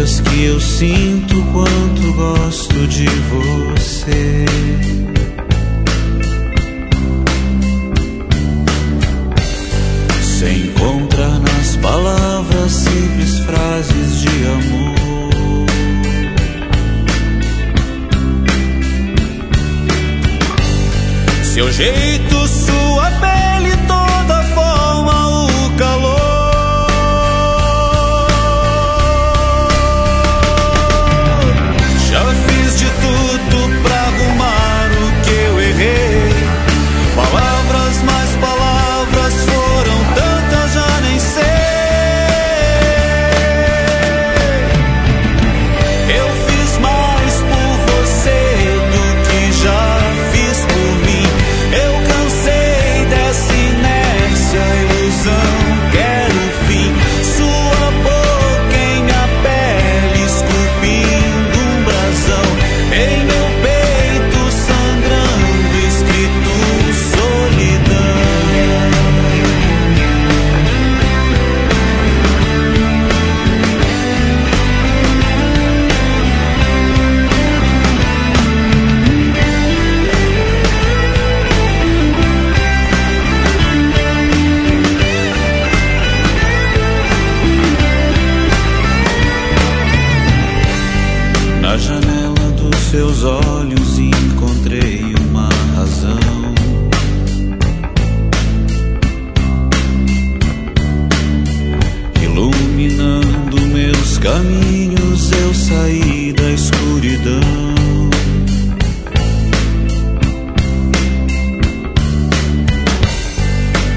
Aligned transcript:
coisas 0.00 0.20
que 0.20 0.44
eu 0.44 0.58
sinto 0.58 1.34
quanto 1.52 2.12
gosto 2.14 2.86
de 2.86 3.06
você. 3.06 4.46
Se 10.22 10.48
encontra 10.48 11.38
nas 11.38 11.76
palavras 11.76 12.72
simples 12.72 13.38
frases 13.40 14.20
de 14.22 14.46
amor. 14.46 15.66
Seu 21.44 21.70
jeito, 21.72 22.48
sua 22.48 23.10
pele, 23.20 23.59
olhos 93.60 93.98
encontrei 93.98 95.02
uma 95.28 95.48
razão. 95.76 96.18
Iluminando 102.22 103.60
meus 103.72 104.16
caminhos, 104.18 105.30
eu 105.32 105.54
saí 105.54 106.32
da 106.32 106.50
escuridão. 106.52 107.40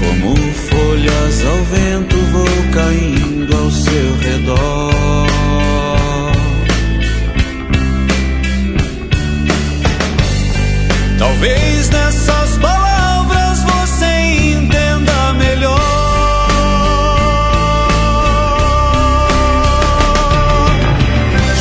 Como 0.00 0.36
folhas 0.68 1.44
ao 1.46 1.64
vento, 1.64 2.16
vou 2.32 2.72
caindo 2.72 3.56
ao 3.56 3.70
seu 3.70 4.13
nessas 11.88 12.56
palavras 12.58 13.62
você 13.62 14.06
entenda 14.56 15.34
melhor. 15.34 15.80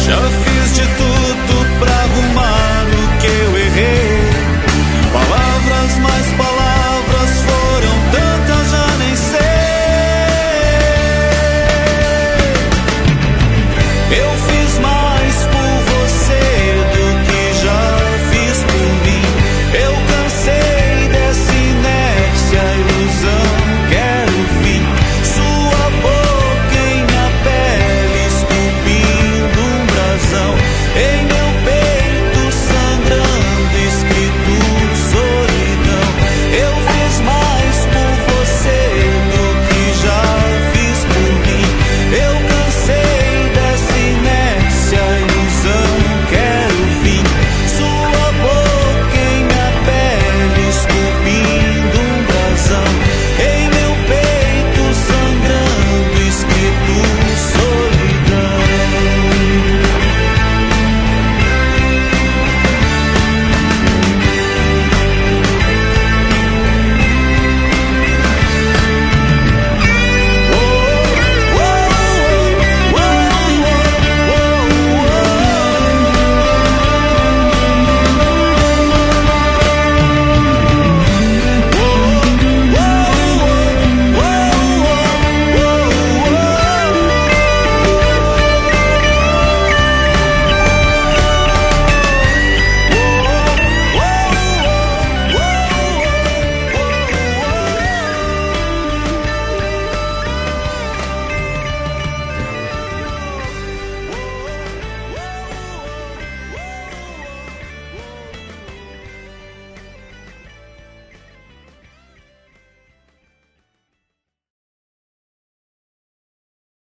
Já 0.06 0.22
fiz 0.44 0.76
de 0.76 0.82
tudo 0.82 1.80
pra 1.80 1.94
arrumar 1.94 2.86
o 2.92 3.20
que 3.20 3.28
eu 3.28 3.58
errei. 3.58 4.32
Palavras 5.14 5.98
mais 6.00 6.28
palavras 6.34 7.32
foram 7.48 7.96
tantas, 8.12 8.72
já 8.72 8.88
nem 9.00 9.16
sei. 9.16 9.40
Eu 14.20 14.32
fiz 14.48 14.53